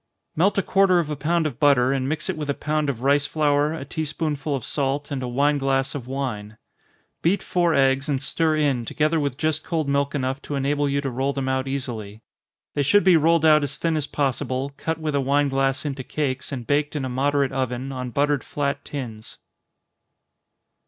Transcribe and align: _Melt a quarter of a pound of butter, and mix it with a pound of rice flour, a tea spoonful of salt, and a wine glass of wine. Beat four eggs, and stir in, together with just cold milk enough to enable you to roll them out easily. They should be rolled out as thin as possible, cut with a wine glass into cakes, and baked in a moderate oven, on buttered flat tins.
_Melt 0.35 0.57
a 0.57 0.63
quarter 0.63 0.97
of 0.97 1.11
a 1.11 1.15
pound 1.15 1.45
of 1.45 1.59
butter, 1.59 1.93
and 1.93 2.09
mix 2.09 2.27
it 2.27 2.35
with 2.35 2.49
a 2.49 2.55
pound 2.55 2.89
of 2.89 3.03
rice 3.03 3.27
flour, 3.27 3.71
a 3.71 3.85
tea 3.85 4.03
spoonful 4.03 4.55
of 4.55 4.65
salt, 4.65 5.11
and 5.11 5.21
a 5.21 5.27
wine 5.27 5.59
glass 5.59 5.93
of 5.93 6.07
wine. 6.07 6.57
Beat 7.21 7.43
four 7.43 7.75
eggs, 7.75 8.09
and 8.09 8.19
stir 8.19 8.55
in, 8.55 8.83
together 8.83 9.19
with 9.19 9.37
just 9.37 9.63
cold 9.63 9.87
milk 9.87 10.15
enough 10.15 10.41
to 10.41 10.55
enable 10.55 10.89
you 10.89 11.01
to 11.01 11.11
roll 11.11 11.33
them 11.33 11.47
out 11.47 11.67
easily. 11.67 12.23
They 12.73 12.81
should 12.81 13.03
be 13.03 13.15
rolled 13.15 13.45
out 13.45 13.63
as 13.63 13.77
thin 13.77 13.95
as 13.95 14.07
possible, 14.07 14.71
cut 14.75 14.97
with 14.97 15.13
a 15.13 15.21
wine 15.21 15.49
glass 15.49 15.85
into 15.85 16.03
cakes, 16.03 16.51
and 16.51 16.65
baked 16.65 16.95
in 16.95 17.05
a 17.05 17.07
moderate 17.07 17.51
oven, 17.51 17.91
on 17.91 18.09
buttered 18.09 18.43
flat 18.43 18.83
tins. 18.83 19.37